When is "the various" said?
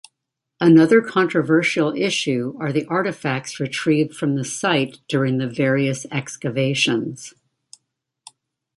5.37-6.07